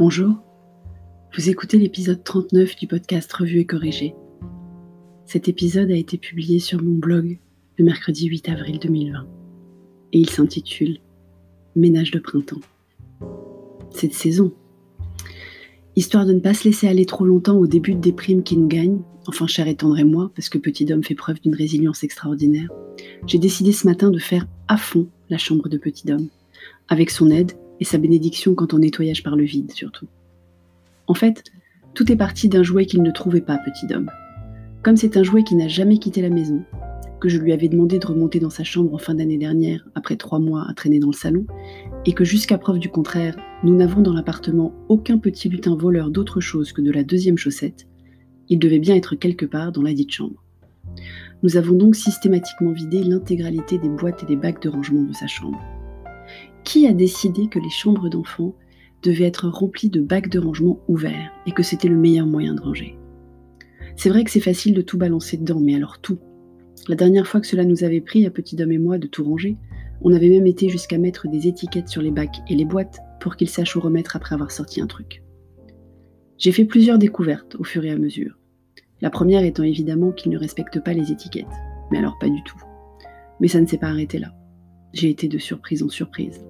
[0.00, 0.34] Bonjour,
[1.36, 4.14] vous écoutez l'épisode 39 du podcast Revue et Corrigé.
[5.26, 7.38] Cet épisode a été publié sur mon blog
[7.76, 9.26] le mercredi 8 avril 2020
[10.14, 11.00] et il s'intitule
[11.76, 12.62] Ménage de printemps.
[13.90, 14.54] Cette saison,
[15.96, 18.68] histoire de ne pas se laisser aller trop longtemps au début de déprime qui nous
[18.68, 22.04] gagne, enfin cher et tendre et moi, parce que Petit Homme fait preuve d'une résilience
[22.04, 22.70] extraordinaire,
[23.26, 26.28] j'ai décidé ce matin de faire à fond la chambre de Petit Homme,
[26.88, 30.06] avec son aide et sa bénédiction quant au nettoyage par le vide surtout.
[31.06, 31.42] En fait,
[31.94, 34.10] tout est parti d'un jouet qu'il ne trouvait pas, petit homme.
[34.82, 36.62] Comme c'est un jouet qui n'a jamais quitté la maison,
[37.20, 40.16] que je lui avais demandé de remonter dans sa chambre en fin d'année dernière, après
[40.16, 41.46] trois mois à traîner dans le salon,
[42.06, 46.40] et que jusqu'à preuve du contraire, nous n'avons dans l'appartement aucun petit lutin voleur d'autre
[46.40, 47.86] chose que de la deuxième chaussette,
[48.48, 50.42] il devait bien être quelque part dans la dite chambre.
[51.42, 55.26] Nous avons donc systématiquement vidé l'intégralité des boîtes et des bacs de rangement de sa
[55.26, 55.60] chambre.
[56.70, 58.54] Qui a décidé que les chambres d'enfants
[59.02, 62.60] devaient être remplies de bacs de rangement ouverts et que c'était le meilleur moyen de
[62.60, 62.96] ranger?
[63.96, 66.20] C'est vrai que c'est facile de tout balancer dedans, mais alors tout?
[66.86, 69.24] La dernière fois que cela nous avait pris, à Petit Homme et moi, de tout
[69.24, 69.56] ranger,
[70.02, 73.34] on avait même été jusqu'à mettre des étiquettes sur les bacs et les boîtes pour
[73.34, 75.24] qu'ils sachent où remettre après avoir sorti un truc.
[76.38, 78.38] J'ai fait plusieurs découvertes au fur et à mesure.
[79.00, 81.46] La première étant évidemment qu'il ne respecte pas les étiquettes.
[81.90, 82.62] Mais alors pas du tout.
[83.40, 84.32] Mais ça ne s'est pas arrêté là.
[84.92, 86.40] J'ai été de surprise en surprise.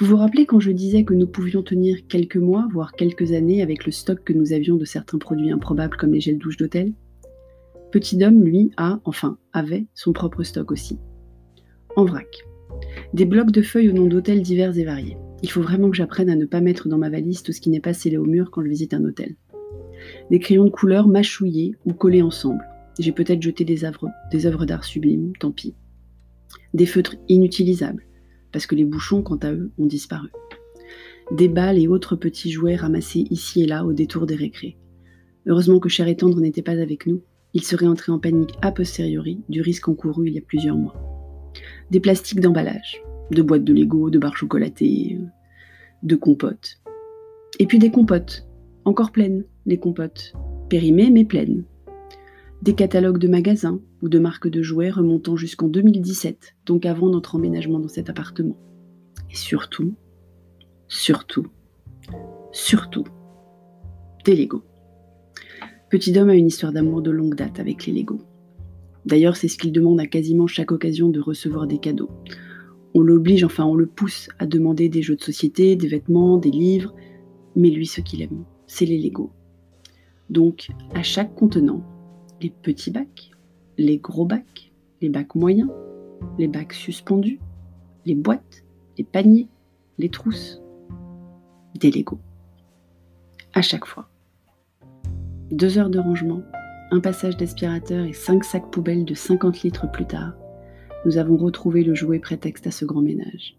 [0.00, 3.60] Vous vous rappelez quand je disais que nous pouvions tenir quelques mois, voire quelques années
[3.60, 6.94] avec le stock que nous avions de certains produits improbables comme les gels douche d'hôtel?
[7.92, 10.98] Petit Dom, lui, a, enfin, avait son propre stock aussi.
[11.96, 12.46] En vrac.
[13.12, 15.18] Des blocs de feuilles au nom d'hôtels divers et variés.
[15.42, 17.68] Il faut vraiment que j'apprenne à ne pas mettre dans ma valise tout ce qui
[17.68, 19.36] n'est pas scellé au mur quand je visite un hôtel.
[20.30, 22.64] Des crayons de couleur mâchouillés ou collés ensemble.
[22.98, 25.74] J'ai peut-être jeté des œuvres, des œuvres d'art sublimes, tant pis.
[26.72, 28.06] Des feutres inutilisables
[28.52, 30.28] parce que les bouchons, quant à eux, ont disparu.
[31.32, 34.76] Des balles et autres petits jouets ramassés ici et là au détour des récrés.
[35.46, 37.22] Heureusement que Cher et Tendre n'était pas avec nous,
[37.54, 40.94] il serait entré en panique a posteriori du risque encouru il y a plusieurs mois.
[41.90, 45.24] Des plastiques d'emballage, de boîtes de Lego, de barres chocolatées, euh,
[46.02, 46.80] de compotes.
[47.58, 48.46] Et puis des compotes,
[48.84, 50.32] encore pleines, les compotes,
[50.68, 51.64] périmées mais pleines,
[52.62, 57.36] des catalogues de magasins ou de marques de jouets remontant jusqu'en 2017, donc avant notre
[57.36, 58.56] emménagement dans cet appartement.
[59.30, 59.94] Et surtout,
[60.88, 61.46] surtout,
[62.52, 63.04] surtout,
[64.24, 64.62] des Lego.
[65.88, 68.20] Petit homme a une histoire d'amour de longue date avec les Lego.
[69.06, 72.10] D'ailleurs, c'est ce qu'il demande à quasiment chaque occasion de recevoir des cadeaux.
[72.92, 76.50] On l'oblige, enfin on le pousse à demander des jeux de société, des vêtements, des
[76.50, 76.94] livres,
[77.56, 79.30] mais lui, ce qu'il aime, c'est les Lego.
[80.28, 81.82] Donc, à chaque contenant,
[82.40, 83.30] les petits bacs,
[83.76, 85.70] les gros bacs, les bacs moyens,
[86.38, 87.40] les bacs suspendus,
[88.06, 88.64] les boîtes,
[88.98, 89.48] les paniers,
[89.98, 90.60] les trousses,
[91.78, 92.20] des Legos.
[93.52, 94.08] À chaque fois.
[95.50, 96.42] Deux heures de rangement,
[96.90, 100.34] un passage d'aspirateur et cinq sacs poubelles de 50 litres plus tard,
[101.04, 103.56] nous avons retrouvé le jouet prétexte à ce grand ménage.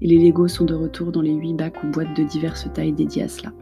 [0.00, 2.92] Et les Legos sont de retour dans les huit bacs ou boîtes de diverses tailles
[2.92, 3.52] dédiées à cela.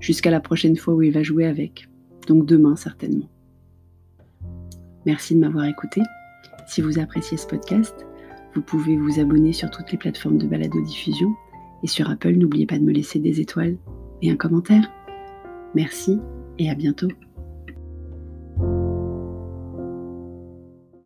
[0.00, 1.87] Jusqu'à la prochaine fois où il va jouer avec,
[2.28, 3.28] donc demain certainement.
[5.06, 6.02] Merci de m'avoir écouté.
[6.66, 8.06] Si vous appréciez ce podcast,
[8.54, 11.34] vous pouvez vous abonner sur toutes les plateformes de balado-diffusion
[11.82, 13.76] et sur Apple, n'oubliez pas de me laisser des étoiles
[14.22, 14.90] et un commentaire.
[15.74, 16.20] Merci
[16.58, 17.08] et à bientôt.